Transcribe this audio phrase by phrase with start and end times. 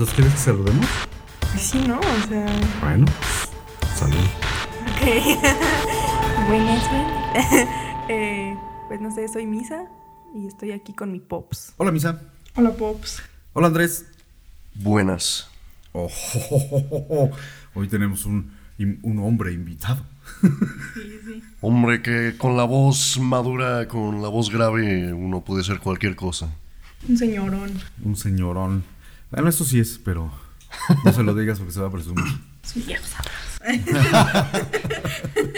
[0.00, 0.86] ¿Entonces quieres que saludemos?
[1.40, 2.00] Pues sí, ¿no?
[2.00, 2.46] O sea.
[2.80, 3.04] Bueno,
[3.94, 4.16] salud.
[4.16, 5.02] Ok.
[6.48, 7.68] Buenas, buenas.
[8.08, 8.56] eh,
[8.88, 9.90] pues no sé, soy Misa
[10.34, 11.74] y estoy aquí con mi Pops.
[11.76, 12.18] Hola, Misa.
[12.56, 13.22] Hola, Pops.
[13.52, 14.06] Hola, Andrés.
[14.74, 15.50] Buenas.
[15.92, 16.08] Oh,
[17.74, 20.02] Hoy tenemos un, un hombre invitado.
[20.94, 21.42] Sí, sí.
[21.60, 26.48] Hombre que con la voz madura, con la voz grave, uno puede ser cualquier cosa.
[27.06, 27.72] Un señorón.
[28.02, 28.82] Un señorón.
[29.30, 30.32] Bueno, eso sí es, pero
[31.04, 32.24] no se lo digas porque se va a presumir.
[32.64, 33.40] Es un viejo sabroso.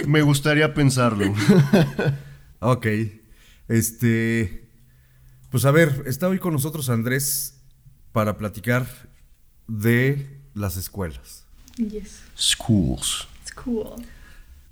[0.07, 1.33] Me gustaría pensarlo.
[2.65, 2.87] Ok.
[3.67, 4.69] Este.
[5.51, 7.59] Pues a ver, está hoy con nosotros Andrés
[8.13, 8.87] para platicar
[9.67, 11.45] de las escuelas.
[11.77, 12.21] Yes.
[12.39, 13.27] Schools.
[13.43, 14.07] It's cool.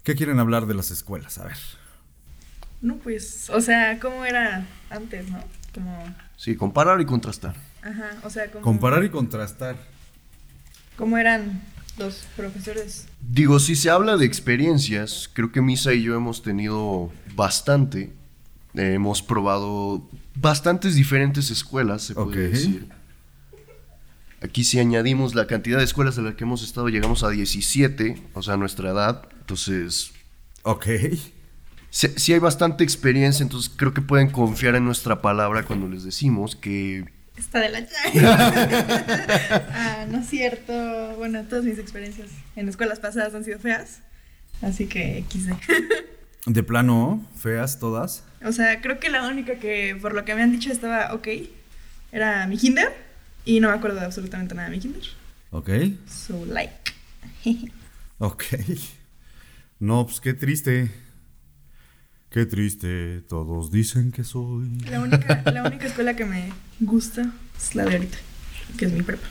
[0.04, 1.38] ¿Qué quieren hablar de las escuelas?
[1.38, 1.56] A ver.
[2.80, 5.42] No, pues, o sea, ¿cómo era antes, no?
[5.74, 6.14] Como.
[6.36, 7.54] Sí, comparar y contrastar.
[7.82, 8.62] Ajá, o sea, como.
[8.62, 9.76] Comparar y contrastar.
[10.96, 11.62] ¿Cómo eran
[11.98, 13.06] los profesores?
[13.20, 18.12] Digo, si se habla de experiencias, creo que Misa y yo hemos tenido bastante.
[18.74, 22.88] Eh, hemos probado bastantes diferentes escuelas, se puede decir.
[24.42, 28.22] Aquí si añadimos la cantidad de escuelas a las que hemos estado, llegamos a 17,
[28.34, 29.28] o sea, nuestra edad.
[29.40, 30.12] Entonces,
[30.62, 30.86] Ok.
[31.90, 36.04] Sí, sí hay bastante experiencia, entonces creo que pueden confiar en nuestra palabra cuando les
[36.04, 37.04] decimos que
[37.40, 37.86] Está de la
[39.72, 40.72] Ah, no es cierto.
[41.16, 44.00] Bueno, todas mis experiencias en escuelas pasadas han sido feas.
[44.60, 45.52] Así que XD.
[46.46, 48.24] De plano, feas todas.
[48.44, 51.28] O sea, creo que la única que, por lo que me han dicho, estaba ok
[52.12, 52.92] era mi kinder.
[53.46, 55.02] Y no me acuerdo de absolutamente nada de mi kinder.
[55.50, 55.70] Ok.
[56.06, 56.92] So, like.
[58.22, 58.44] Ok.
[59.78, 60.90] No, pues qué triste.
[62.30, 63.22] Qué triste.
[63.28, 64.68] Todos dicen que soy.
[64.88, 68.18] La única, la única escuela que me gusta es la de ahorita,
[68.78, 69.26] que es mi prepa.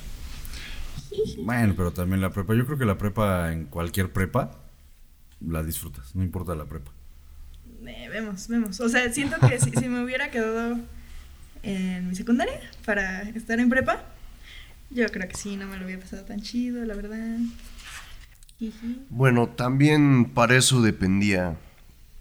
[1.37, 2.53] Bueno, pero también la prepa.
[2.55, 4.51] Yo creo que la prepa, en cualquier prepa,
[5.39, 6.13] la disfrutas.
[6.13, 6.91] No importa la prepa.
[7.87, 8.79] Eh, vemos, vemos.
[8.81, 10.77] O sea, siento que si, si me hubiera quedado
[11.63, 14.03] en mi secundaria para estar en prepa,
[14.89, 17.37] yo creo que sí, no me lo hubiera pasado tan chido, la verdad.
[19.09, 21.57] Bueno, también para eso dependía.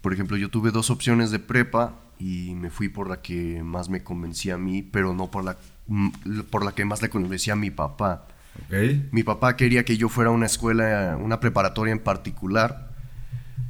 [0.01, 3.89] Por ejemplo, yo tuve dos opciones de prepa y me fui por la que más
[3.89, 6.09] me convencía a mí, pero no por la, mm,
[6.49, 8.27] por la que más le convencía a mi papá.
[8.65, 8.73] Ok.
[9.11, 12.93] Mi papá quería que yo fuera a una escuela, una preparatoria en particular,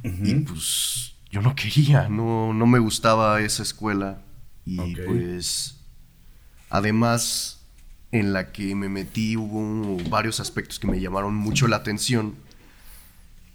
[0.02, 4.22] y pues yo no quería, no, no me gustaba esa escuela.
[4.64, 5.00] Y Ok.
[5.06, 5.80] pues,
[6.70, 7.60] además,
[8.12, 12.34] en la que me metí hubo varios aspectos que me llamaron mucho la atención.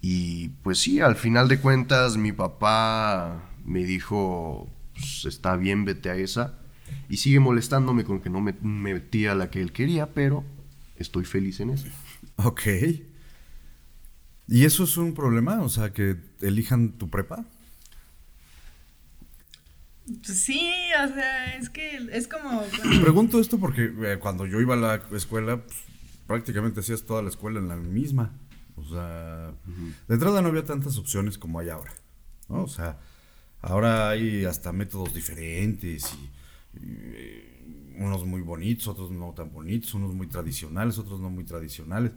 [0.02, 6.10] Y pues sí, al final de cuentas mi papá me dijo, "Pues, está bien, vete
[6.10, 6.60] a esa.
[7.10, 10.44] Y sigue molestándome con que no me, me metí a la que él quería, pero
[10.98, 11.88] estoy feliz en eso.
[12.38, 12.62] Ok.
[14.48, 15.62] ¿Y eso es un problema?
[15.62, 17.46] O sea, que elijan tu prepa.
[20.06, 20.70] Pues sí,
[21.04, 22.62] o sea, es que es como...
[23.02, 25.78] Pregunto esto porque eh, cuando yo iba a la escuela, pues,
[26.28, 28.32] prácticamente hacías toda la escuela en la misma.
[28.78, 29.54] O sea,
[30.08, 31.94] de entrada no había tantas opciones como hay ahora.
[32.50, 32.64] ¿no?
[32.64, 33.00] O sea,
[33.62, 36.18] ahora hay hasta métodos diferentes y,
[36.80, 41.46] y, eh, unos muy bonitos, otros no tan bonitos, unos muy tradicionales, otros no muy
[41.46, 42.12] tradicionales.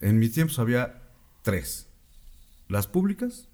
[0.00, 1.02] En mis tiempos había
[1.42, 1.88] tres.
[2.68, 3.48] Las públicas,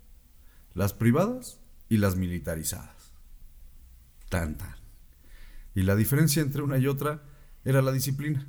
[0.74, 1.58] las privadas
[1.88, 3.12] y las militarizadas.
[4.28, 4.76] Tan, tan.
[5.74, 7.22] Y la diferencia entre una y otra
[7.64, 8.46] era la disciplina.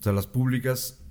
[0.00, 1.01] O sea, las públicas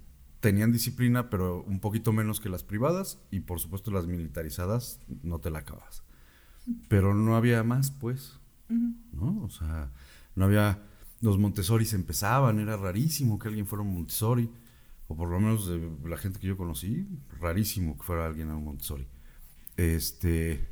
[0.41, 5.39] tenían disciplina, pero un poquito menos que las privadas, y por supuesto las militarizadas no
[5.39, 6.03] te la acabas.
[6.89, 8.39] Pero no había más, pues.
[8.67, 9.43] ¿no?
[9.43, 9.91] O sea,
[10.35, 10.83] no había...
[11.21, 14.49] Los Montessoris empezaban, era rarísimo que alguien fuera un Montessori,
[15.07, 17.07] o por lo menos de la gente que yo conocí,
[17.39, 19.07] rarísimo que fuera alguien a un Montessori.
[19.77, 20.67] Este,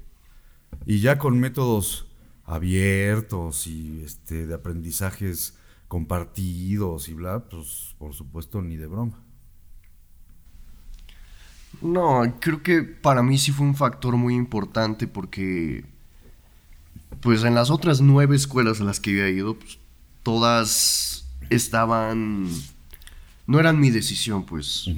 [0.88, 2.08] y ya con métodos
[2.46, 5.56] abiertos y este, de aprendizajes
[5.88, 9.24] compartidos y bla, pues por supuesto ni de broma.
[11.82, 15.86] No, creo que para mí sí fue un factor muy importante porque,
[17.22, 19.80] pues en las otras nueve escuelas a las que había ido, pues,
[20.24, 22.50] todas estaban,
[23.48, 24.90] no eran mi decisión, pues.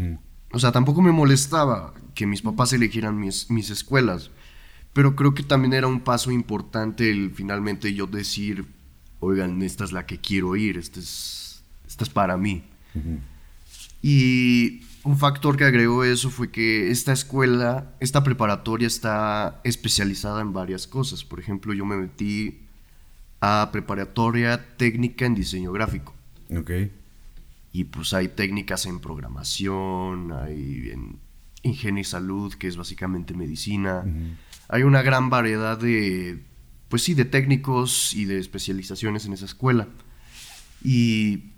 [0.52, 4.32] O sea, tampoco me molestaba que mis papás eligieran mis, mis escuelas,
[4.94, 8.66] pero creo que también era un paso importante el finalmente yo decir,
[9.20, 12.64] oigan, esta es la que quiero ir, esta es, esta es para mí.
[14.02, 20.54] Y un factor que agregó eso fue que esta escuela, esta preparatoria está especializada en
[20.54, 21.24] varias cosas.
[21.24, 22.60] Por ejemplo, yo me metí
[23.40, 26.14] a preparatoria técnica en diseño gráfico.
[26.56, 26.72] Ok.
[27.74, 31.20] Y pues hay técnicas en programación, hay en
[31.64, 34.06] ingenio y salud, que es básicamente medicina.
[34.68, 36.44] Hay una gran variedad de,
[36.90, 39.88] pues sí, de técnicos y de especializaciones en esa escuela.
[40.84, 41.54] Y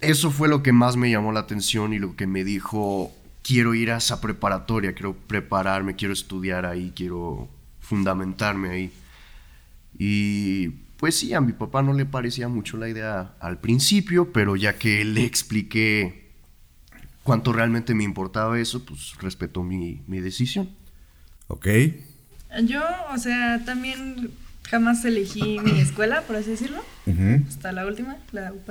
[0.00, 3.12] eso fue lo que más me llamó la atención y lo que me dijo,
[3.42, 7.48] quiero ir a esa preparatoria, quiero prepararme, quiero estudiar ahí, quiero
[7.80, 8.92] fundamentarme ahí.
[9.98, 14.56] Y pues sí, a mi papá no le parecía mucho la idea al principio, pero
[14.56, 16.30] ya que le expliqué
[17.22, 20.70] cuánto realmente me importaba eso, pues respetó mi, decisión.
[21.48, 21.66] Ok.
[22.64, 22.82] Yo,
[23.12, 24.30] o sea, también
[24.68, 26.82] jamás elegí mi escuela, por así decirlo.
[27.48, 28.70] Hasta la última, la UP.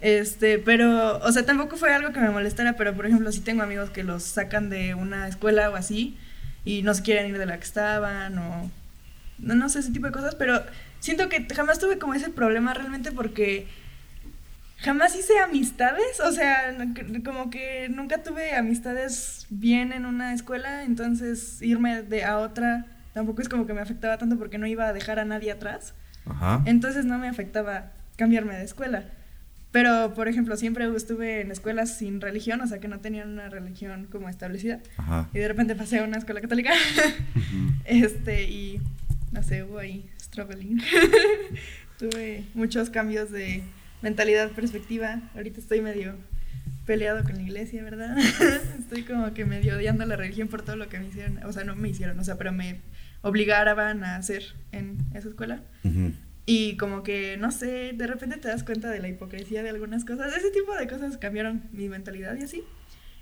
[0.00, 3.62] Este, pero, o sea, tampoco fue algo que me molestara, pero por ejemplo, si tengo
[3.62, 6.16] amigos que los sacan de una escuela o así
[6.64, 8.70] y no se quieren ir de la que estaban o
[9.38, 10.62] no, no sé, ese tipo de cosas, pero
[11.00, 13.66] siento que jamás tuve como ese problema realmente porque
[14.78, 16.76] jamás hice amistades, o sea,
[17.24, 23.42] como que nunca tuve amistades bien en una escuela, entonces irme de a otra tampoco
[23.42, 25.94] es como que me afectaba tanto porque no iba a dejar a nadie atrás.
[26.24, 26.62] Ajá.
[26.66, 29.04] Entonces no me afectaba cambiarme de escuela.
[29.70, 33.50] Pero, por ejemplo, siempre estuve en escuelas sin religión, o sea, que no tenían una
[33.50, 34.80] religión como establecida.
[35.34, 36.72] Y de repente pasé a una escuela católica.
[37.84, 38.82] Este, y
[39.32, 40.82] no sé, hubo ahí struggling.
[41.98, 43.62] Tuve muchos cambios de
[44.02, 45.22] mentalidad, perspectiva.
[45.34, 46.14] Ahorita estoy medio
[46.86, 48.16] peleado con la iglesia, ¿verdad?
[48.78, 51.42] estoy como que medio odiando la religión por todo lo que me hicieron.
[51.44, 52.80] O sea, no me hicieron, o sea, pero me
[53.22, 55.62] obligaban a hacer en esa escuela.
[56.50, 60.06] Y como que, no sé, de repente te das cuenta de la hipocresía de algunas
[60.06, 60.34] cosas.
[60.34, 62.64] Ese tipo de cosas cambiaron mi mentalidad y así.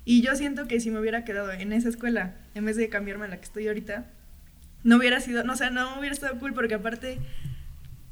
[0.05, 3.25] Y yo siento que si me hubiera quedado en esa escuela, en vez de cambiarme
[3.25, 4.07] a la que estoy ahorita,
[4.85, 7.19] no hubiera sido, no, o sea, no hubiera estado cool porque aparte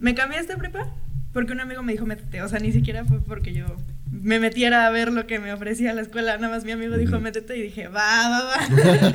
[0.00, 0.93] me cambié a esta prepa
[1.32, 3.67] porque un amigo me dijo métete, o sea, ni siquiera fue porque yo
[4.10, 7.20] me metiera a ver lo que me ofrecía la escuela, nada más mi amigo dijo
[7.20, 8.56] métete y dije, va, va, va.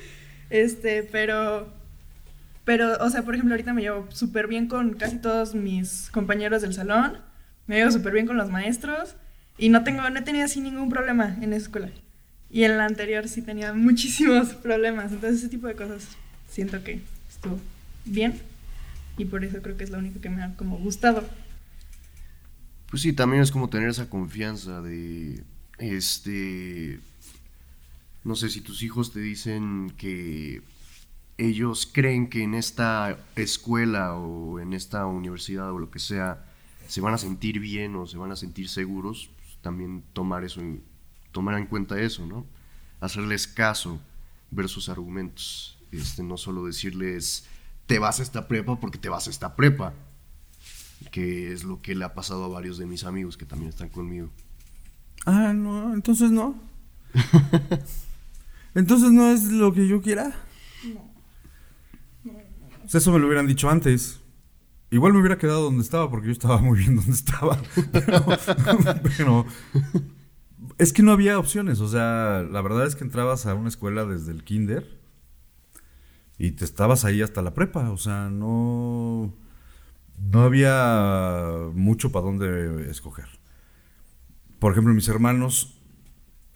[0.50, 1.76] este, pero
[2.68, 6.60] pero, o sea, por ejemplo, ahorita me llevo súper bien con casi todos mis compañeros
[6.60, 7.16] del salón.
[7.66, 9.14] Me llevo súper bien con los maestros.
[9.56, 11.90] Y no tengo, no he tenido así ningún problema en esa escuela.
[12.50, 15.12] Y en la anterior sí tenía muchísimos problemas.
[15.12, 16.08] Entonces ese tipo de cosas
[16.50, 17.00] siento que
[17.30, 17.58] estuvo
[18.04, 18.38] bien.
[19.16, 21.26] Y por eso creo que es lo único que me ha como gustado.
[22.90, 25.42] Pues sí, también es como tener esa confianza de,
[25.78, 27.00] este,
[28.24, 30.60] no sé, si tus hijos te dicen que
[31.38, 36.44] ellos creen que en esta escuela o en esta universidad o lo que sea
[36.88, 40.60] se van a sentir bien o se van a sentir seguros, pues, también tomar eso,
[41.32, 42.44] tomar en cuenta eso, ¿no?
[43.00, 44.00] Hacerles caso,
[44.50, 47.46] ver sus argumentos, este, no solo decirles
[47.86, 49.94] te vas a esta prepa porque te vas a esta prepa,
[51.10, 53.88] que es lo que le ha pasado a varios de mis amigos que también están
[53.88, 54.28] conmigo.
[55.24, 56.54] Ah, no, entonces no.
[58.74, 60.34] entonces no es lo que yo quiera.
[60.84, 61.17] No.
[62.90, 64.18] Pues eso me lo hubieran dicho antes.
[64.90, 67.60] Igual me hubiera quedado donde estaba porque yo estaba muy bien donde estaba.
[69.02, 69.44] Pero,
[70.78, 71.80] es que no había opciones.
[71.80, 74.88] O sea, la verdad es que entrabas a una escuela desde el kinder
[76.38, 77.90] y te estabas ahí hasta la prepa.
[77.90, 79.34] O sea, no,
[80.32, 83.28] no había mucho para dónde escoger.
[84.58, 85.78] Por ejemplo, mis hermanos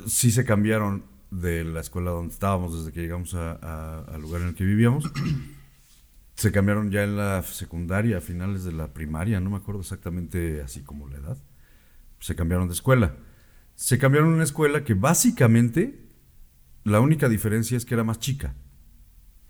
[0.06, 4.54] sí se cambiaron de la escuela donde estábamos desde que llegamos al lugar en el
[4.54, 5.12] que vivíamos
[6.34, 10.62] se cambiaron ya en la secundaria, a finales de la primaria, no me acuerdo exactamente
[10.62, 11.38] así como la edad.
[12.20, 13.16] Se cambiaron de escuela.
[13.74, 16.08] Se cambiaron a una escuela que básicamente
[16.84, 18.54] la única diferencia es que era más chica.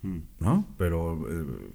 [0.02, 0.20] Hmm.
[0.40, 0.74] ¿No?
[0.76, 1.72] Pero, eh,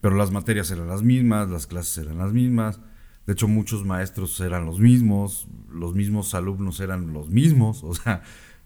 [0.00, 2.80] pero las materias eran las mismas, las clases eran las mismas.
[3.26, 7.84] De hecho, muchos maestros eran los mismos, los mismos alumnos eran los mismos.
[7.88, 8.22] O sea,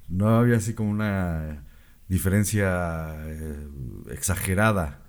[0.09, 1.65] no había así como una
[2.09, 3.69] diferencia eh,
[4.11, 5.03] exagerada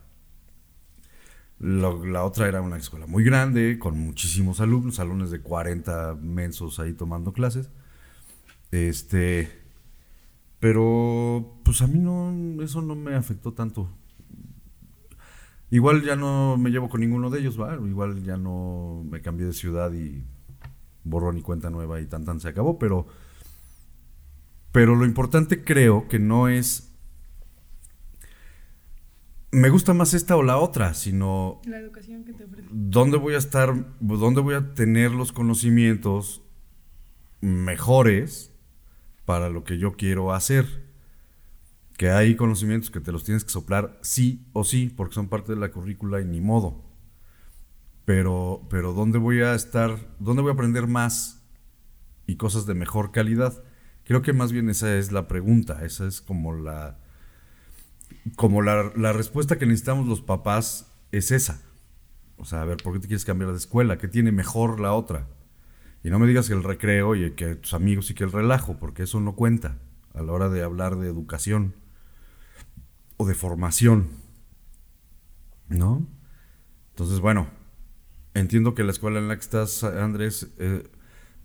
[1.63, 6.91] la otra era una escuela muy grande, con muchísimos alumnos, salones de 40 mensos ahí
[6.91, 7.69] tomando clases.
[8.71, 9.49] Este.
[10.59, 13.89] Pero, pues a mí no, eso no me afectó tanto.
[15.69, 17.75] Igual ya no me llevo con ninguno de ellos, ¿va?
[17.75, 20.23] Igual ya no me cambié de ciudad y
[21.03, 23.07] borrón y cuenta nueva y tan tan se acabó, pero.
[24.73, 26.92] Pero lo importante creo que no es
[29.53, 31.61] me gusta más esta o la otra, sino...
[31.65, 32.67] La educación que te ofrece.
[32.71, 36.41] ¿Dónde voy a estar, dónde voy a tener los conocimientos
[37.39, 38.51] mejores
[39.25, 40.65] para lo que yo quiero hacer?
[41.97, 45.53] Que hay conocimientos que te los tienes que soplar sí o sí, porque son parte
[45.53, 46.83] de la currícula y ni modo.
[48.05, 51.43] Pero, pero ¿dónde voy a estar, dónde voy a aprender más
[52.25, 53.63] y cosas de mejor calidad.
[54.03, 56.99] Creo que más bien esa es la pregunta, esa es como la
[58.35, 61.61] como la, la respuesta que necesitamos los papás es esa.
[62.37, 63.97] O sea, a ver, ¿por qué te quieres cambiar de escuela?
[63.97, 65.27] ¿Qué tiene mejor la otra?
[66.03, 68.77] Y no me digas que el recreo y que tus amigos y que el relajo,
[68.77, 69.79] porque eso no cuenta
[70.13, 71.75] a la hora de hablar de educación
[73.17, 74.09] o de formación.
[75.69, 76.05] ¿No?
[76.89, 77.47] Entonces, bueno,
[78.33, 80.83] entiendo que la escuela en la que estás, Andrés, eh,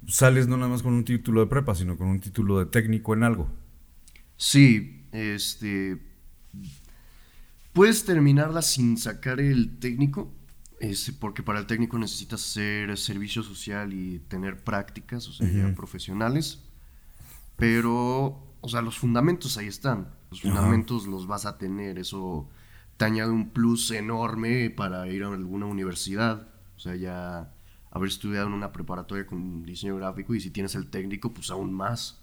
[0.07, 3.15] sales no nada más con un título de prepa, sino con un título de técnico
[3.15, 3.49] en algo.
[4.37, 6.08] Sí, este...
[7.79, 10.35] Puedes terminarla sin sacar el técnico,
[10.81, 16.65] este, porque para el técnico necesitas hacer servicio social y tener prácticas, o sea, profesionales.
[17.55, 20.09] Pero, o sea, los fundamentos ahí están.
[20.29, 22.01] Los fundamentos los vas a tener.
[22.01, 22.49] Eso
[22.97, 26.49] te añade un plus enorme para ir a alguna universidad.
[26.77, 27.55] O sea, ya
[27.93, 31.73] haber estudiado en una preparatoria con diseño gráfico y si tienes el técnico, pues aún
[31.73, 32.21] más.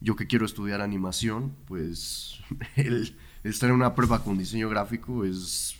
[0.00, 2.38] Yo que quiero estudiar animación, pues
[2.76, 5.76] el estar en una prueba con diseño gráfico es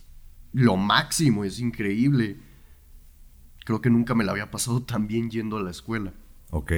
[0.52, 2.36] lo máximo, es increíble.
[3.64, 6.12] Creo que nunca me la había pasado tan bien yendo a la escuela.
[6.50, 6.72] Ok.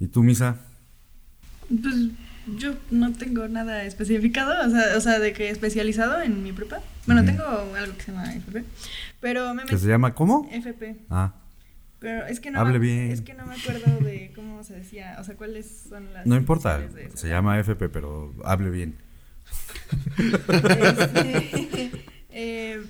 [0.00, 0.56] ¿Y tú, Misa?
[1.68, 1.94] Pues
[2.56, 6.80] yo no tengo nada especificado, o sea, o sea, de que especializado en mi prepa.
[7.06, 8.64] Bueno, tengo algo que se llama FP,
[9.20, 10.48] pero me ¿Que se llama cómo?
[10.50, 10.96] FP.
[11.10, 11.34] Ah.
[11.98, 13.10] Pero es que no Hable me, bien.
[13.10, 16.36] es que no me acuerdo de cómo se decía, o sea, cuáles son las No
[16.36, 18.96] importa, de se llama FP, pero hable bien.
[20.18, 21.90] Este,
[22.30, 22.82] eh,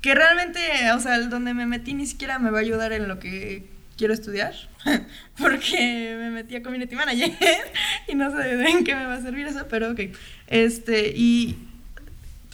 [0.00, 0.60] que realmente,
[0.94, 3.64] o sea, donde me metí ni siquiera me va a ayudar en lo que
[3.96, 4.54] quiero estudiar,
[5.38, 7.30] porque me metí a Community Manager
[8.08, 10.00] y no sé en qué me va a servir eso, pero ok.
[10.46, 11.56] Este, y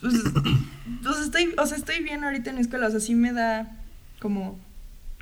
[0.00, 0.14] pues,
[1.02, 3.70] pues estoy, o sea, estoy bien ahorita en la escuela, o sea, sí me da
[4.18, 4.58] como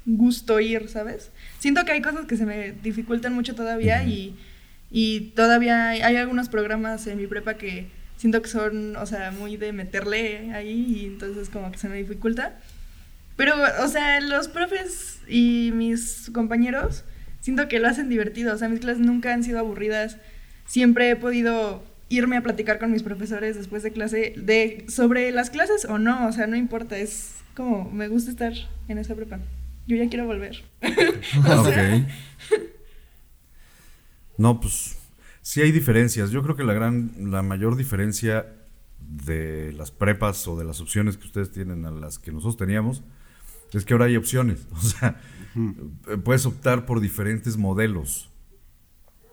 [0.07, 1.31] gusto ir, ¿sabes?
[1.59, 4.37] Siento que hay cosas que se me dificultan mucho todavía y,
[4.91, 7.89] y todavía hay, hay algunos programas en mi prepa que
[8.21, 11.97] siento que son, o sea, muy de meterle ahí y entonces como que se me
[11.97, 12.59] dificulta.
[13.37, 17.05] Pero, o sea, los profes y mis compañeros
[17.41, 20.19] siento que lo hacen divertido, o sea, mis clases nunca han sido aburridas.
[20.67, 25.49] Siempre he podido irme a platicar con mis profesores después de clase de sobre las
[25.49, 28.53] clases o no, o sea, no importa, es como me gusta estar
[28.89, 29.41] en esa prepa.
[29.87, 30.63] Yo ya quiero volver.
[31.49, 32.61] O sea, Ok.
[34.37, 35.00] No, pues
[35.43, 36.31] sí hay diferencias.
[36.31, 38.47] Yo creo que la gran, la mayor diferencia
[39.01, 43.03] de las prepas o de las opciones que ustedes tienen a las que nosotros teníamos
[43.73, 44.67] es que ahora hay opciones.
[44.73, 45.21] O sea,
[45.57, 48.29] eh, puedes optar por diferentes modelos.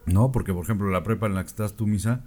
[0.05, 0.31] ¿No?
[0.31, 2.23] Porque, por ejemplo, la prepa en la que estás tú, Misa,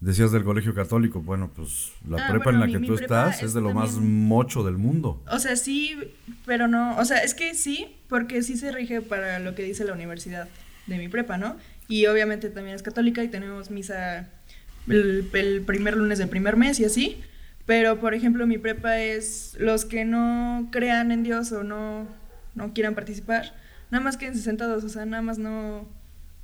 [0.00, 1.22] decías del colegio católico.
[1.22, 3.54] Bueno, pues la Ah, prepa bueno, en la mi- que mi tú estás es es
[3.54, 5.22] de lo más mocho del mundo.
[5.30, 5.96] O sea, sí,
[6.44, 6.96] pero no.
[6.98, 10.48] O sea, es que sí, porque sí se rige para lo que dice la universidad
[10.86, 11.56] de mi prepa, ¿no?
[11.88, 14.28] Y obviamente también es católica y tenemos misa
[14.88, 17.22] el, el primer lunes del primer mes y así.
[17.66, 22.06] Pero, por ejemplo, mi prepa es los que no crean en Dios o no,
[22.54, 23.54] no quieran participar,
[23.90, 25.86] nada más quédense sentados, o sea, nada más no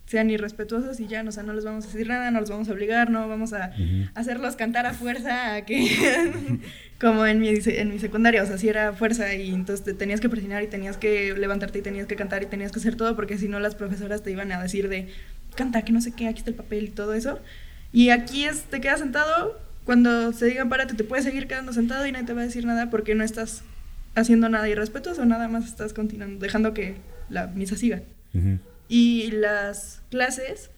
[0.06, 2.68] sean irrespetuosos y ya, o sea, no les vamos a decir nada, no los vamos
[2.68, 4.10] a obligar, no vamos a Ujú.
[4.14, 5.80] hacerlos cantar a fuerza, a que
[7.00, 10.20] como en mi, en mi secundaria, o sea, sí era fuerza y entonces te tenías
[10.20, 13.16] que presionar y tenías que levantarte y tenías que cantar y tenías que hacer todo
[13.16, 15.08] porque si no las profesoras te iban a decir de
[15.54, 17.38] canta, que no sé qué, aquí está el papel y todo eso.
[17.92, 22.06] Y aquí es, te quedas sentado, cuando se digan párate te puedes seguir quedando sentado
[22.06, 23.62] y nadie te va a decir nada porque no estás
[24.14, 26.96] haciendo nada irrespetuoso, nada más estás continuando, dejando que
[27.28, 28.02] la misa siga.
[28.88, 30.70] Y las clases,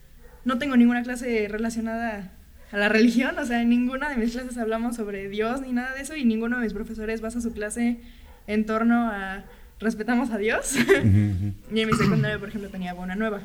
[0.45, 2.31] no tengo ninguna clase relacionada
[2.71, 5.95] a la religión, o sea, en ninguna de mis clases hablamos sobre Dios ni nada
[5.95, 7.99] de eso y ninguno de mis profesores basa su clase
[8.45, 9.45] en torno a
[9.79, 10.75] respetamos a Dios.
[11.71, 13.41] Y en mi secundaria, por ejemplo, tenía Buena Nueva.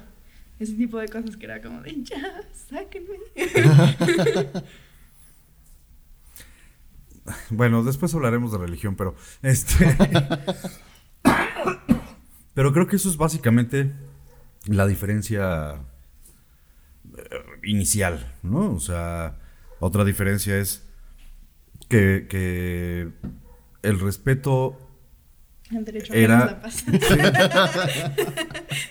[0.63, 3.19] Ese tipo de cosas que era como de ya, sáquenme.
[7.51, 9.97] Bueno, después hablaremos de religión, pero este.
[12.55, 13.93] pero creo que eso es básicamente
[14.67, 15.75] la diferencia
[17.17, 18.73] eh, inicial, ¿no?
[18.73, 19.39] O sea,
[19.79, 20.85] otra diferencia es
[21.89, 23.13] que, que
[23.83, 24.77] el respeto,
[25.73, 26.85] El derecho a Era- la paz.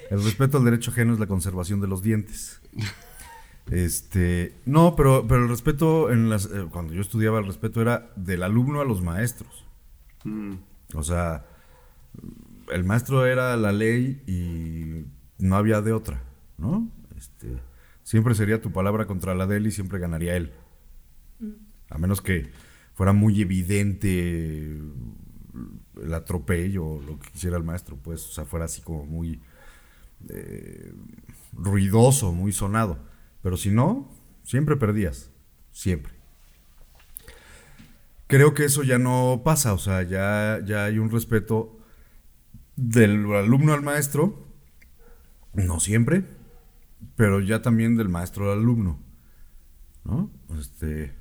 [0.09, 2.61] el respeto al derecho ajeno es la conservación de los dientes.
[3.69, 8.11] Este, no, pero, pero el respeto en las, eh, cuando yo estudiaba el respeto era
[8.15, 9.65] del alumno a los maestros.
[10.23, 10.53] Mm,
[10.95, 11.45] O sea,
[12.71, 15.05] el maestro era la ley y
[15.43, 16.21] no había de otra,
[16.57, 16.89] ¿no?
[17.17, 17.57] Este,
[18.03, 20.51] siempre sería tu palabra contra la de él y siempre ganaría él.
[21.89, 22.51] A menos que
[22.93, 24.77] fuera muy evidente
[26.01, 29.41] el atropello o lo que quisiera el maestro, pues, o sea, fuera así como muy
[30.29, 30.93] eh,
[31.53, 32.99] ruidoso, muy sonado.
[33.41, 34.09] Pero si no,
[34.43, 35.31] siempre perdías.
[35.71, 36.13] Siempre.
[38.27, 41.79] Creo que eso ya no pasa, o sea, ya, ya hay un respeto
[42.77, 44.47] del alumno al maestro,
[45.53, 46.23] no siempre,
[47.15, 48.99] pero ya también del maestro al alumno,
[50.05, 50.31] ¿no?
[50.57, 51.13] Este,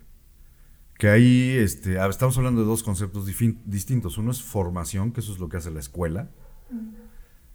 [1.01, 3.27] que ahí este, estamos hablando de dos conceptos
[3.65, 4.19] distintos.
[4.19, 6.31] Uno es formación, que eso es lo que hace la escuela,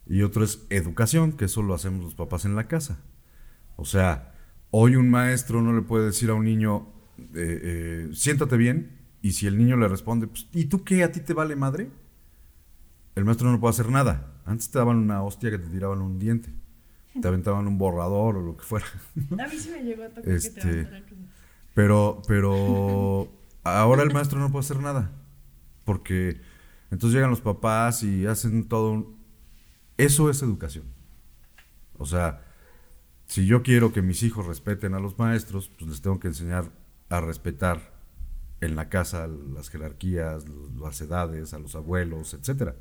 [0.07, 2.99] y otro es educación, que eso lo hacemos los papás en la casa.
[3.75, 4.33] O sea,
[4.71, 6.87] hoy un maestro no le puede decir a un niño,
[7.19, 11.03] eh, eh, siéntate bien, y si el niño le responde, pues, ¿y tú qué?
[11.03, 11.91] ¿A ti te vale madre?
[13.13, 14.41] El maestro no puede hacer nada.
[14.45, 16.49] Antes te daban una hostia que te tiraban un diente.
[17.21, 18.87] Te aventaban un borrador o lo que fuera.
[19.39, 20.87] A mí sí me llegó a tocar que te este,
[21.75, 23.29] Pero, pero
[23.63, 25.11] ahora el maestro no puede hacer nada.
[25.83, 26.41] Porque
[26.89, 29.13] entonces llegan los papás y hacen todo
[29.97, 30.85] Eso es educación.
[31.97, 32.41] O sea,
[33.27, 36.71] si yo quiero que mis hijos respeten a los maestros, pues les tengo que enseñar
[37.09, 37.93] a respetar
[38.61, 40.45] en la casa las jerarquías,
[40.79, 42.73] las edades, a los abuelos, etc.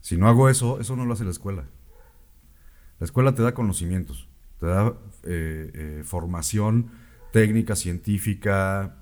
[0.00, 1.66] Si no hago eso, eso no lo hace la escuela.
[2.98, 4.94] La escuela te da conocimientos, te da
[5.24, 6.90] eh, eh, formación
[7.32, 8.96] técnica, científica,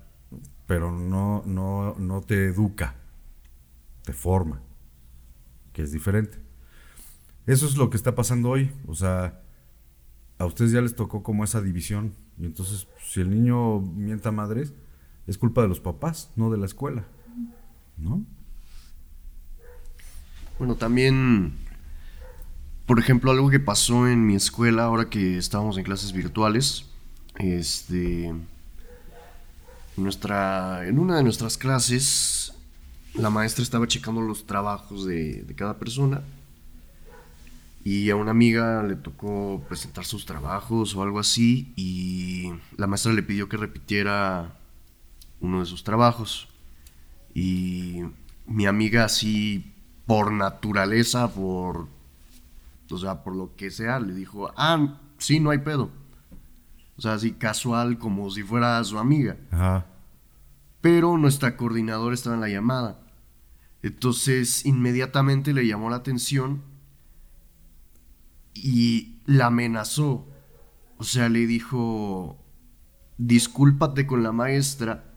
[0.65, 2.95] pero no, no, no te educa,
[4.03, 4.61] te forma,
[5.73, 6.39] que es diferente.
[7.45, 8.71] Eso es lo que está pasando hoy.
[8.87, 9.41] O sea,
[10.37, 12.13] a ustedes ya les tocó como esa división.
[12.37, 14.73] Y entonces, si el niño mienta madres,
[15.27, 17.05] es culpa de los papás, no de la escuela.
[17.97, 18.23] ¿No?
[20.57, 21.55] Bueno, también,
[22.85, 26.90] por ejemplo, algo que pasó en mi escuela ahora que estábamos en clases virtuales,
[27.41, 28.33] este,
[29.97, 32.53] nuestra, en una de nuestras clases,
[33.15, 36.21] la maestra estaba checando los trabajos de, de cada persona
[37.83, 43.11] y a una amiga le tocó presentar sus trabajos o algo así y la maestra
[43.11, 44.55] le pidió que repitiera
[45.39, 46.47] uno de sus trabajos.
[47.33, 48.01] Y
[48.45, 49.73] mi amiga así,
[50.05, 51.87] por naturaleza, por,
[52.89, 55.89] o sea, por lo que sea, le dijo, ah, sí, no hay pedo.
[57.01, 59.35] O sea, así casual, como si fuera su amiga.
[60.81, 62.99] Pero nuestra coordinadora estaba en la llamada.
[63.81, 66.61] Entonces, inmediatamente le llamó la atención
[68.53, 70.29] y la amenazó.
[70.97, 72.45] O sea, le dijo,
[73.17, 75.11] discúlpate con la maestra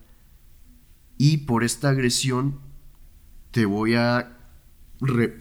[1.19, 2.61] y por esta agresión
[3.51, 4.39] te voy a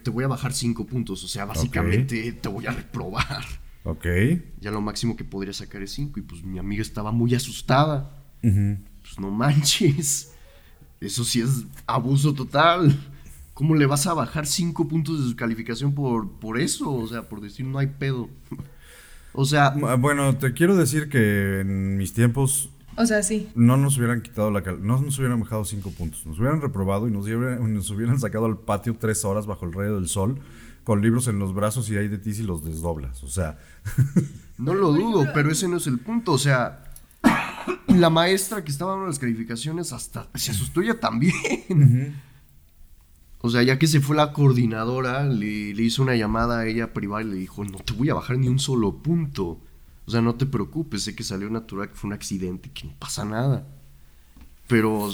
[0.03, 3.62] te voy a bajar cinco puntos, o sea, básicamente te voy a reprobar.
[3.83, 4.05] Ok.
[4.59, 8.23] Ya lo máximo que podría sacar es cinco y pues mi amiga estaba muy asustada.
[8.41, 10.33] Pues no manches.
[10.99, 12.97] Eso sí es abuso total.
[13.53, 16.91] ¿Cómo le vas a bajar cinco puntos de su calificación por, por eso?
[16.91, 18.29] O sea, por decir no hay pedo.
[19.33, 19.71] o sea...
[19.99, 23.49] Bueno, te quiero decir que en mis tiempos o sea, sí.
[23.55, 26.25] No nos hubieran quitado la no nos hubieran bajado cinco puntos.
[26.27, 29.73] Nos hubieran reprobado y nos hubieran, nos hubieran sacado al patio tres horas bajo el
[29.73, 30.39] rayo del sol
[30.83, 33.23] con libros en los brazos y ahí de ti si los desdoblas.
[33.23, 33.59] O sea.
[34.57, 36.33] no lo dudo, pero ese no es el punto.
[36.33, 36.91] O sea,
[37.87, 42.21] la maestra que estaba dando las calificaciones hasta se asustó ella también.
[43.45, 46.93] O sea, ya que se fue la coordinadora, le, le hizo una llamada a ella
[46.93, 49.59] privada y le dijo, no te voy a bajar ni un solo punto.
[50.05, 52.93] O sea, no te preocupes, sé que salió natural, que fue un accidente, que no
[52.99, 53.67] pasa nada.
[54.67, 55.09] Pero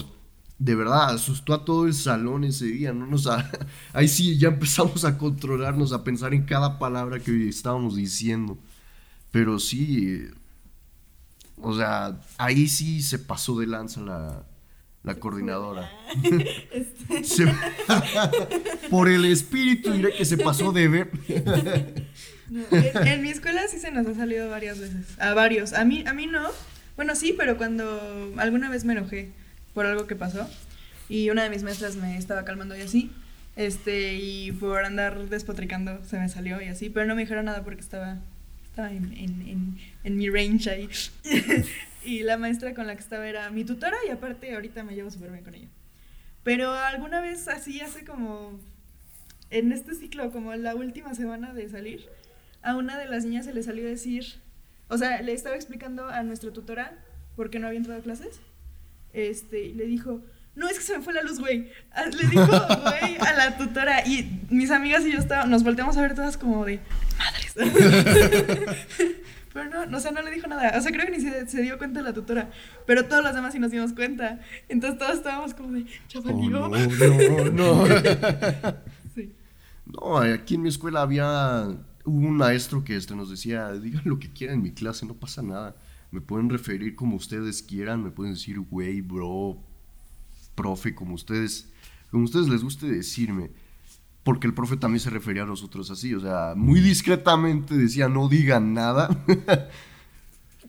[0.60, 3.28] de verdad, asustó a todo el salón ese día, no nos
[3.94, 8.58] ahí sí ya empezamos a controlarnos, a pensar en cada palabra que estábamos diciendo.
[9.32, 10.28] Pero sí,
[11.62, 14.44] o sea, ahí sí se pasó de lanza la,
[15.04, 15.90] la coordinadora.
[16.72, 17.46] Este.
[18.90, 21.12] por el espíritu diré que se pasó de ver.
[22.50, 25.20] en, mi escuela sí se nos ha salido varias veces.
[25.20, 25.74] A varios.
[25.74, 26.50] A mí, a mí no.
[26.96, 29.32] Bueno, sí, pero cuando alguna vez me enojé
[29.74, 30.50] por algo que pasó
[31.10, 33.12] y una de mis maestras me estaba calmando y así,
[33.56, 37.64] este, y por andar despotricando se me salió y así, pero no me dijeron nada
[37.64, 38.20] porque estaba,
[38.64, 40.90] estaba en, en, en, mi range ahí.
[42.06, 45.10] y la maestra con la que estaba era mi tutora y aparte ahorita me llevo
[45.10, 45.68] súper bien con ella.
[46.44, 48.60] Pero alguna vez así, hace como,
[49.50, 52.08] en este ciclo, como la última semana de salir,
[52.62, 54.26] a una de las niñas se le salió decir,
[54.88, 56.94] o sea, le estaba explicando a nuestra tutora
[57.36, 58.40] por qué no había entrado clases.
[59.14, 60.22] Este, y le dijo,
[60.56, 61.72] no, es que se me fue la luz, güey.
[61.92, 64.06] Ah, le dijo, güey, a la tutora.
[64.06, 66.80] Y mis amigas y yo estábamos, nos volteamos a ver todas como de,
[67.18, 67.54] madres.
[69.54, 70.78] Pero no, o sea, no le dijo nada.
[70.78, 72.52] O sea, creo que ni se, se, dio cuenta la tutora.
[72.86, 74.40] Pero todos los demás sí nos dimos cuenta.
[74.68, 76.66] Entonces todos estábamos como de, chavalío.
[76.66, 77.88] Oh, no, no, no.
[79.16, 79.34] sí.
[79.86, 81.68] No, aquí en mi escuela había
[82.06, 85.14] hubo un maestro que este nos decía, digan lo que quieran en mi clase, no
[85.14, 85.76] pasa nada.
[86.12, 89.58] Me pueden referir como ustedes quieran, me pueden decir güey, bro,
[90.56, 91.70] profe, como ustedes,
[92.12, 93.52] como ustedes les guste decirme.
[94.24, 98.28] Porque el profe también se refería a nosotros así, o sea, muy discretamente decía, no
[98.28, 99.24] digan nada.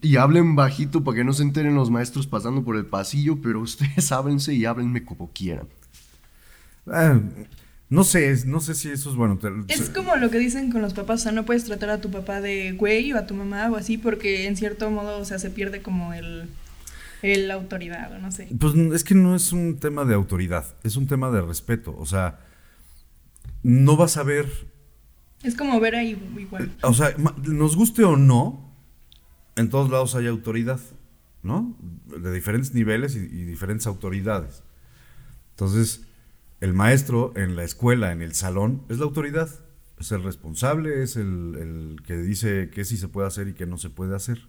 [0.01, 3.59] y hablen bajito para que no se enteren los maestros pasando por el pasillo, pero
[3.61, 5.67] ustedes háblense y háblenme como quieran.
[6.87, 7.19] Ah,
[7.91, 9.37] no sé, no sé si eso es bueno.
[9.67, 12.09] Es como lo que dicen con los papás, o sea, no puedes tratar a tu
[12.09, 15.39] papá de güey o a tu mamá o así porque en cierto modo, o sea,
[15.39, 16.47] se pierde como el,
[17.21, 18.47] el autoridad o no sé.
[18.57, 22.05] Pues es que no es un tema de autoridad, es un tema de respeto, o
[22.05, 22.39] sea,
[23.61, 24.47] no vas a ver...
[25.43, 26.71] Es como ver ahí igual.
[26.83, 28.73] O sea, nos guste o no,
[29.57, 30.79] en todos lados hay autoridad,
[31.43, 31.75] ¿no?
[32.05, 34.63] De diferentes niveles y, y diferentes autoridades.
[35.49, 36.05] Entonces
[36.61, 39.49] el maestro en la escuela, en el salón, es la autoridad,
[39.99, 43.77] es el responsable, es el, que dice qué sí se puede hacer y qué no
[43.77, 44.47] se puede hacer.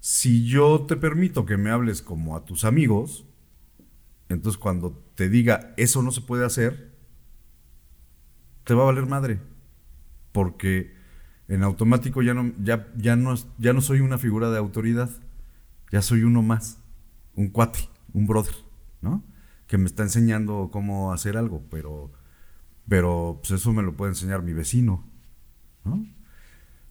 [0.00, 3.26] Si yo te permito que me hables como a tus amigos,
[4.30, 6.92] entonces cuando te diga eso no se puede hacer,
[8.64, 9.38] te va a valer madre.
[10.32, 10.94] Porque
[11.48, 15.10] en automático ya no, ya, no, ya no soy una figura de autoridad,
[15.92, 16.78] ya soy uno más,
[17.34, 18.54] un cuate, un brother,
[19.02, 19.22] ¿no?
[19.66, 22.12] Que me está enseñando cómo hacer algo, pero,
[22.88, 25.04] pero pues eso me lo puede enseñar mi vecino.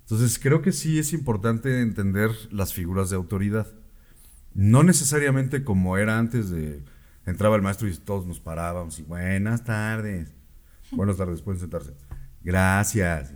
[0.01, 3.67] Entonces creo que sí es importante entender las figuras de autoridad.
[4.53, 6.83] No necesariamente como era antes de
[7.25, 10.33] entraba el maestro y todos nos parábamos y buenas tardes.
[10.91, 11.93] Buenas tardes, pueden sentarse.
[12.43, 13.33] Gracias.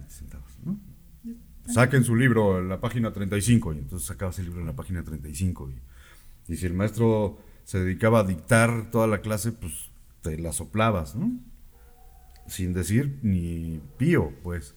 [1.65, 5.04] Saquen su libro en la página 35 y entonces sacabas el libro en la página
[5.04, 9.91] 35 y, y si el maestro se dedicaba a dictar toda la clase, pues
[10.23, 11.32] te la soplabas, ¿no?
[12.47, 14.73] Sin decir ni pío, pues.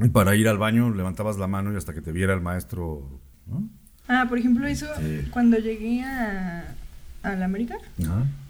[0.00, 3.08] Y para ir al baño levantabas la mano y hasta que te viera el maestro,
[3.46, 3.70] ¿no?
[4.08, 4.88] Ah, por ejemplo, eso
[5.30, 6.74] cuando llegué a,
[7.22, 7.76] a la América.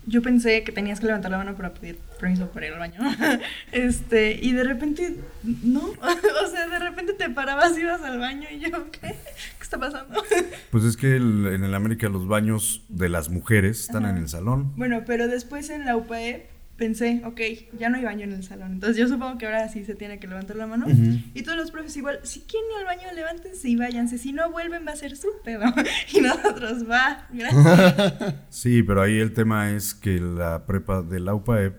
[0.06, 3.00] Yo pensé que tenías que levantar la mano para pedir permiso para ir al baño.
[3.72, 5.80] este, y de repente, no.
[6.44, 9.00] o sea, de repente te parabas, ibas al baño y yo, ¿qué?
[9.00, 10.22] ¿Qué está pasando?
[10.70, 14.72] pues es que en el América los baños de las mujeres están en el salón.
[14.76, 16.46] Bueno, pero después en la UPE
[16.82, 17.40] pensé, ok,
[17.78, 18.72] ya no hay baño en el salón.
[18.72, 20.86] Entonces yo supongo que ahora sí se tiene que levantar la mano.
[21.32, 24.18] Y todos los profes igual, si quieren ir al baño, levántense y váyanse.
[24.18, 25.62] Si no vuelven, va a ser su pedo.
[26.12, 28.34] y nosotros, va, gracias.
[28.48, 31.72] sí, pero ahí el tema es que la prepa de la UPAE,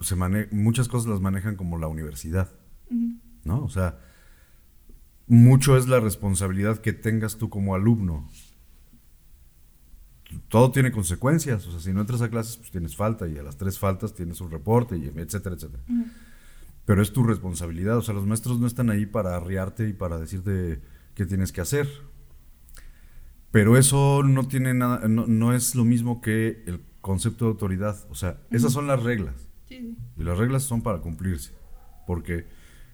[0.00, 0.14] se
[0.52, 2.52] muchas cosas las manejan como la universidad.
[3.42, 3.64] ¿No?
[3.64, 3.98] O sea,
[5.26, 8.30] mucho es la responsabilidad que tengas tú como alumno
[10.48, 11.66] todo tiene consecuencias.
[11.66, 14.14] O sea, si no entras a clases, pues tienes falta y a las tres faltas
[14.14, 15.82] tienes un reporte, y etcétera, etcétera.
[16.84, 17.98] Pero es tu responsabilidad.
[17.98, 20.80] O sea, los maestros no están ahí para arriarte y para decirte
[21.14, 21.88] qué tienes que hacer.
[23.50, 27.96] Pero eso no tiene nada, no, es lo mismo que el concepto de autoridad.
[28.10, 29.34] O sea, esas son las reglas.
[29.70, 31.52] Y las reglas son para cumplirse.
[32.06, 32.46] Porque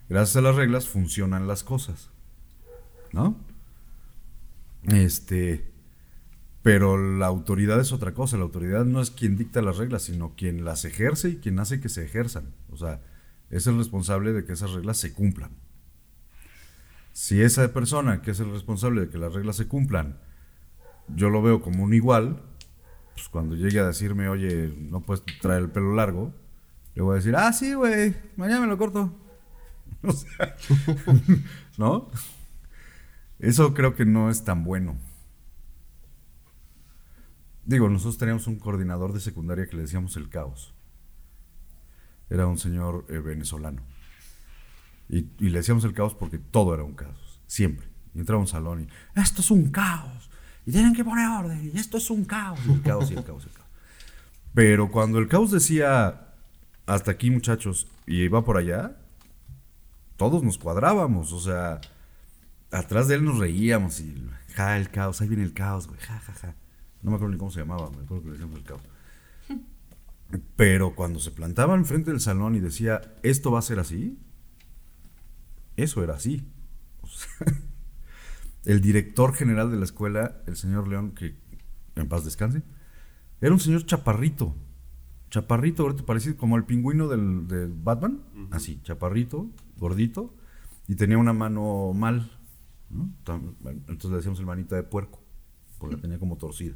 [0.09, 2.11] gracias a las reglas funcionan las cosas.
[3.11, 3.37] ¿No?
[4.83, 5.72] Este.
[6.63, 8.37] Pero la autoridad es otra cosa.
[8.37, 11.81] La autoridad no es quien dicta las reglas, sino quien las ejerce y quien hace
[11.81, 12.55] que se ejerzan.
[12.71, 13.01] O sea,
[13.49, 15.51] es el responsable de que esas reglas se cumplan.
[17.11, 20.17] Si esa persona que es el responsable de que las reglas se cumplan,
[21.09, 22.41] yo lo veo como un igual,
[23.13, 26.33] pues cuando llegue a decirme, oye, no puedes traer el pelo largo,
[26.95, 29.13] le voy a decir, ah, sí, güey, mañana me lo corto.
[30.05, 30.53] O sea,
[31.77, 32.11] ¿no?
[33.39, 34.97] Eso creo que no es tan bueno.
[37.65, 40.73] Digo, nosotros teníamos un coordinador de secundaria que le decíamos el caos.
[42.29, 43.81] Era un señor eh, venezolano.
[45.09, 47.87] Y, le decíamos el caos porque todo era un caos, siempre.
[48.13, 50.29] Y entraba un salón y, esto es un caos.
[50.65, 51.71] Y tienen que poner orden.
[51.73, 52.59] Y esto es un caos.
[52.67, 53.67] Y el caos y el caos y el caos.
[54.53, 56.33] Pero cuando el caos decía,
[56.85, 58.97] hasta aquí muchachos, y iba por allá,
[60.17, 61.31] todos nos cuadrábamos.
[61.31, 61.81] O sea,
[62.71, 66.19] atrás de él nos reíamos y, ja, el caos, ahí viene el caos, güey, ja,
[66.19, 66.55] ja, ja.
[67.03, 68.81] No me acuerdo ni cómo se llamaba, me acuerdo que le decíamos el caos.
[70.55, 74.17] Pero cuando se plantaba enfrente del salón y decía, esto va a ser así,
[75.75, 76.47] eso era así.
[78.65, 81.35] el director general de la escuela, el señor León, que
[81.95, 82.63] en paz descanse,
[83.41, 84.55] era un señor chaparrito.
[85.29, 90.33] Chaparrito, ahorita parecido como el pingüino del, de Batman, así, chaparrito, gordito,
[90.87, 92.31] y tenía una mano mal.
[92.89, 95.21] Entonces le decíamos el manita de puerco,
[95.79, 96.75] porque la tenía como torcida.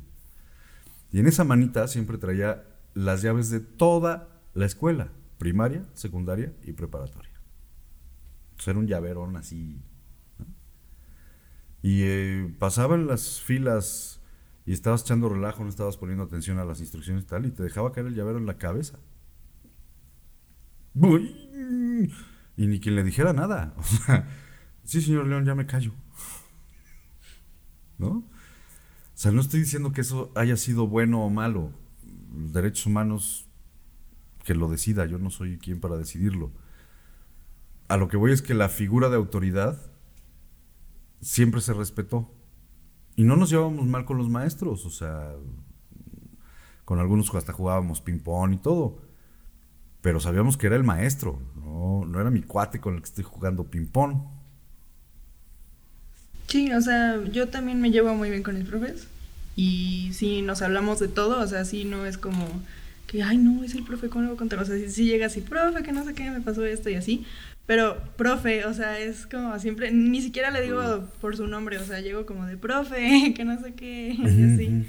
[1.12, 6.74] Y en esa manita siempre traía las llaves de toda la escuela, primaria, secundaria y
[6.74, 7.40] preparatoria.
[8.56, 9.82] Pues era un llaverón así.
[11.82, 14.22] Y eh, pasaban las filas
[14.66, 17.64] y estabas echando relajo, no estabas poniendo atención a las instrucciones y tal, y te
[17.64, 19.00] dejaba caer el llavero en la cabeza.
[20.96, 23.74] Y ni quien le dijera nada.
[23.78, 24.28] O sea,
[24.84, 25.94] sí, señor León, ya me callo.
[27.98, 28.28] ¿No?
[29.18, 31.72] O sea, no estoy diciendo que eso haya sido bueno o malo.
[32.04, 33.48] Derechos humanos,
[34.44, 36.52] que lo decida, yo no soy quien para decidirlo.
[37.88, 39.82] A lo que voy es que la figura de autoridad
[41.20, 42.32] siempre se respetó.
[43.16, 45.34] Y no nos llevábamos mal con los maestros, o sea,
[46.86, 49.02] con algunos hasta jugábamos ping-pong y todo.
[50.02, 53.24] Pero sabíamos que era el maestro, no, no era mi cuate con el que estoy
[53.24, 54.37] jugando ping-pong.
[56.48, 59.08] Sí, o sea, yo también me llevo muy bien con mis profes.
[59.56, 62.48] Y sí, nos hablamos de todo, o sea, sí, no es como
[63.08, 64.60] que, ay, no, es el profe, ¿cómo le voy a contar?
[64.60, 67.26] O sea, sí, llega así, profe, que no sé qué, me pasó esto y así.
[67.66, 71.86] Pero, profe, o sea, es como siempre, ni siquiera le digo por su nombre, o
[71.86, 74.86] sea, llego como de profe, que no sé qué, y así.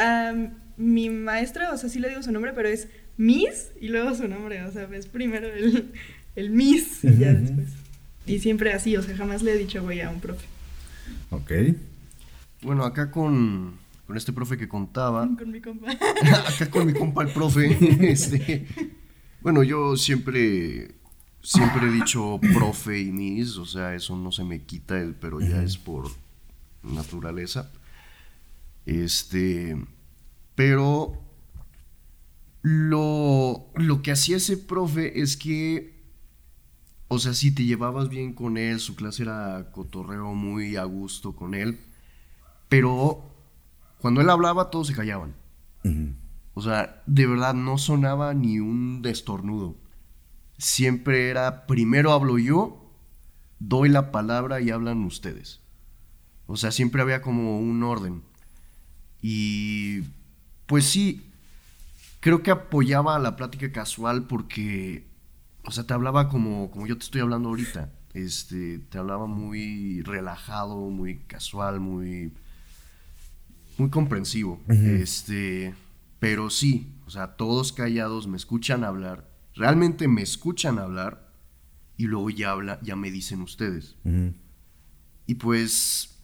[0.00, 0.34] A
[0.76, 4.28] mi maestra, o sea, sí le digo su nombre, pero es Miss y luego su
[4.28, 5.92] nombre, o sea, es primero el,
[6.36, 7.68] el Miss y ya después.
[8.26, 10.46] Y siempre así, o sea, jamás le he dicho güey a un profe.
[11.30, 11.52] Ok.
[12.62, 15.28] Bueno, acá con, con este profe que contaba.
[15.36, 15.90] Con mi compa.
[16.48, 17.76] acá con mi compa el profe.
[18.10, 18.66] este,
[19.40, 20.98] bueno, yo siempre
[21.42, 25.40] siempre he dicho profe y mis, o sea, eso no se me quita, el, pero
[25.40, 26.10] ya es por
[26.82, 27.70] naturaleza.
[28.86, 29.76] Este,
[30.54, 31.22] pero
[32.62, 35.97] lo, lo que hacía ese profe es que,
[37.08, 41.34] o sea, si te llevabas bien con él, su clase era cotorreo muy a gusto
[41.34, 41.80] con él,
[42.68, 43.34] pero
[43.98, 45.34] cuando él hablaba todos se callaban.
[46.54, 49.76] O sea, de verdad no sonaba ni un destornudo.
[50.58, 52.92] Siempre era, primero hablo yo,
[53.58, 55.60] doy la palabra y hablan ustedes.
[56.46, 58.22] O sea, siempre había como un orden.
[59.22, 60.02] Y
[60.66, 61.30] pues sí,
[62.20, 65.06] creo que apoyaba a la plática casual porque,
[65.68, 67.92] o sea, te hablaba como, como yo te estoy hablando ahorita.
[68.14, 72.32] Este, te hablaba muy relajado, muy casual, muy,
[73.76, 74.62] muy comprensivo.
[74.66, 75.74] Este,
[76.18, 81.30] pero sí, o sea, todos callados me escuchan hablar, realmente me escuchan hablar
[81.98, 83.94] y luego ya habla, ya me dicen ustedes.
[85.26, 86.18] Y pues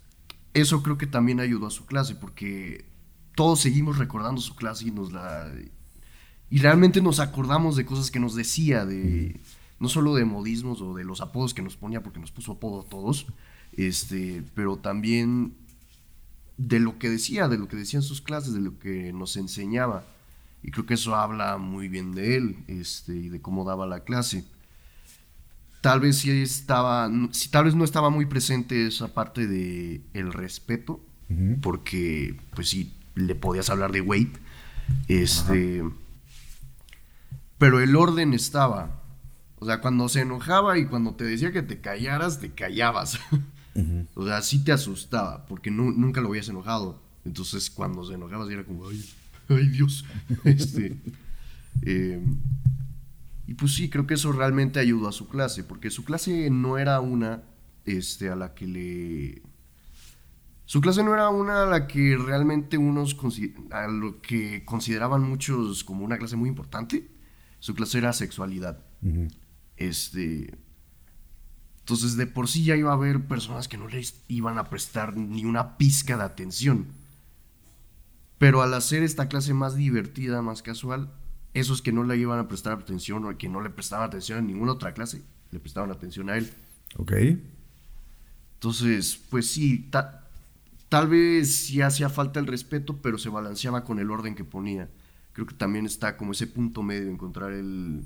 [0.55, 2.87] eso creo que también ayudó a su clase porque
[3.37, 5.53] todos seguimos recordando su clase y nos la
[6.55, 9.41] y realmente nos acordamos de cosas que nos decía, de
[9.81, 12.83] no solo de modismos o de los apodos que nos ponía, porque nos puso apodo
[12.83, 13.27] a todos,
[13.77, 15.55] este, pero también
[16.57, 19.37] de lo que decía, de lo que decía en sus clases, de lo que nos
[19.37, 20.05] enseñaba.
[20.63, 24.05] Y creo que eso habla muy bien de él este, y de cómo daba la
[24.05, 24.45] clase.
[25.81, 30.33] Tal vez sí estaba, si tal vez no estaba muy presente esa parte de el
[30.33, 31.01] respeto,
[31.63, 34.37] porque pues sí, le podías hablar de weight,
[35.09, 35.83] este,
[37.59, 39.01] pero el orden estaba.
[39.59, 43.19] O sea, cuando se enojaba y cuando te decía que te callaras, te callabas.
[44.15, 47.03] O sea, sí te asustaba, porque nunca lo habías enojado.
[47.25, 49.05] Entonces, cuando se enojaba, era como, ay,
[49.49, 50.05] ay Dios.
[50.45, 50.97] este,
[51.83, 52.37] em,
[53.49, 56.79] y pues sí, creo que eso realmente ayudó a su clase, porque su clase no
[56.79, 57.43] era una
[57.85, 59.43] este, a la que le...
[60.67, 63.17] Su clase no era una a la que realmente unos,
[63.73, 67.14] a lo que consideraban muchos como una clase muy importante
[67.65, 68.79] su clase era sexualidad.
[69.79, 70.55] Este.
[71.79, 75.17] Entonces, de por sí ya iba a haber personas que no les iban a prestar
[75.17, 76.89] ni una pizca de atención.
[78.37, 81.11] Pero al hacer esta clase más divertida, más casual,
[81.55, 84.47] esos que no le iban a prestar atención o que no le prestaban atención en
[84.49, 86.53] ninguna otra clase, le prestaban atención a él.
[86.99, 87.13] Ok.
[88.57, 89.91] Entonces, pues sí,
[90.91, 94.91] tal vez sí hacía falta el respeto, pero se balanceaba con el orden que ponía
[95.35, 98.03] creo que también está como ese punto medio, encontrar el...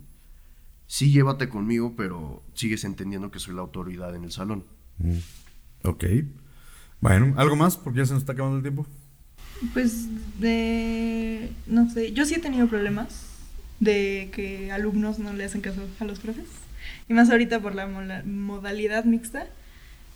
[0.86, 4.64] Sí, llévate conmigo, pero sigues entendiendo que soy la autoridad en el salón.
[4.96, 5.18] Mm.
[5.84, 6.04] Ok.
[7.00, 7.76] Bueno, ¿algo más?
[7.76, 8.86] Porque ya se nos está acabando el tiempo.
[9.74, 10.08] Pues
[10.40, 11.52] de...
[11.66, 13.26] No sé, yo sí he tenido problemas
[13.78, 16.48] de que alumnos no le hacen caso a los profes.
[17.10, 17.86] Y más ahorita por la
[18.24, 19.46] modalidad mixta.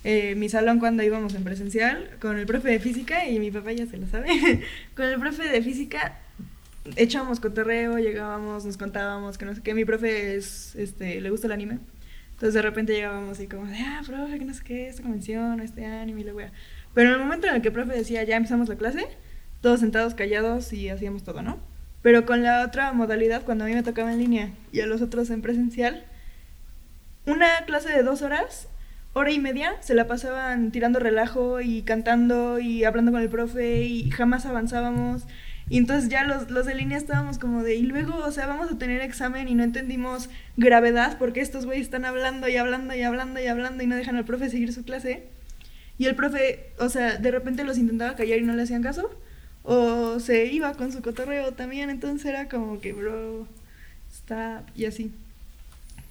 [0.03, 3.71] Eh, mi salón cuando íbamos en presencial con el profe de física, y mi papá
[3.71, 4.63] ya se lo sabe,
[4.95, 6.17] con el profe de física
[6.95, 9.73] echábamos cotorreo, llegábamos, nos contábamos que no sé qué.
[9.73, 11.79] Mi profe es, este, le gusta el anime.
[12.31, 15.59] Entonces de repente llegábamos y como de, ah, profe, que no sé qué, esta convención,
[15.59, 16.51] este anime y la wea.
[16.93, 19.07] Pero en el momento en el que el profe decía, ya empezamos la clase,
[19.61, 21.59] todos sentados callados y hacíamos todo, ¿no?
[22.01, 25.01] Pero con la otra modalidad, cuando a mí me tocaba en línea y a los
[25.01, 26.05] otros en presencial,
[27.25, 28.67] una clase de dos horas,
[29.13, 33.83] hora y media, se la pasaban tirando relajo y cantando y hablando con el profe
[33.83, 35.25] y jamás avanzábamos.
[35.73, 38.71] Y entonces ya los, los de línea estábamos como de, y luego, o sea, vamos
[38.71, 43.01] a tener examen y no entendimos gravedad porque estos güeyes están hablando y hablando y
[43.01, 45.23] hablando y hablando y no dejan al profe seguir su clase.
[45.97, 49.09] Y el profe, o sea, de repente los intentaba callar y no le hacían caso.
[49.63, 53.47] O se iba con su cotorreo también, entonces era como que, bro,
[54.11, 55.11] está y así.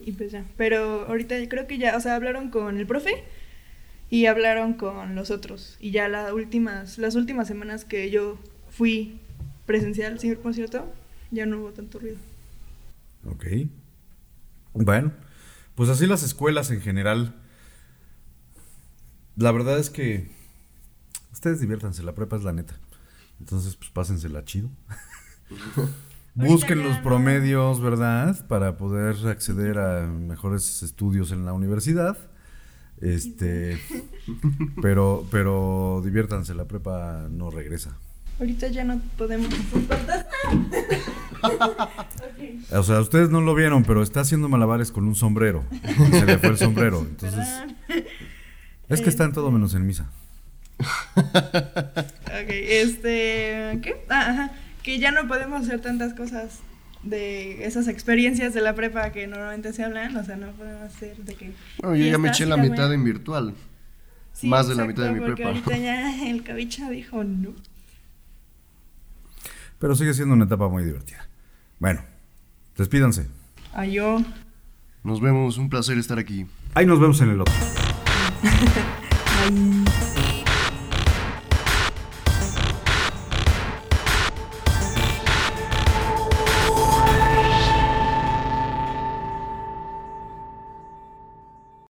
[0.05, 0.45] Y pues ya.
[0.57, 3.23] Pero ahorita creo que ya, o sea, hablaron con el profe
[4.11, 5.77] y hablaron con los otros.
[5.79, 9.21] Y ya las últimas, las últimas semanas que yo fui
[9.67, 10.93] presencial, señor concierto,
[11.31, 12.17] ya no hubo tanto ruido.
[13.27, 13.47] Ok.
[14.75, 15.13] Bueno,
[15.75, 17.35] pues así las escuelas en general.
[19.37, 20.31] La verdad es que
[21.33, 22.79] ustedes diviértanse, la prepa es la neta.
[23.41, 24.71] Entonces, pues pásensela chido.
[26.35, 28.47] Busquen los promedios, ¿verdad?
[28.47, 32.17] Para poder acceder a mejores estudios en la universidad.
[33.01, 33.79] Este,
[34.83, 37.99] pero, pero diviértanse, la prepa no regresa.
[38.39, 40.29] Ahorita ya no podemos soportar.
[41.43, 45.65] Ok, O sea, ustedes no lo vieron, pero está haciendo malabares con un sombrero.
[46.13, 47.01] Se le fue el sombrero.
[47.01, 47.49] Entonces,
[48.89, 50.09] es que está en todo menos en misa.
[52.33, 53.79] Ok, este.
[53.83, 54.05] ¿Qué?
[54.09, 54.53] Ah, ajá.
[54.83, 56.61] Que ya no podemos hacer tantas cosas
[57.03, 60.17] de esas experiencias de la prepa que normalmente se hablan.
[60.17, 61.53] O sea, no podemos hacer de que.
[61.79, 63.55] Bueno, yo ya me eché la mitad en virtual.
[64.33, 65.51] Sí, más de la mitad de mi porque prepa.
[65.51, 67.53] Ahorita ya el cabicha dijo no.
[69.83, 71.29] Pero sigue siendo una etapa muy divertida.
[71.81, 72.03] Bueno,
[72.79, 73.27] despídanse.
[73.73, 74.23] Ay, yo.
[75.03, 76.47] Nos vemos, un placer estar aquí.
[76.75, 77.53] Ahí nos vemos en el otro.
[79.45, 80.12] Ay.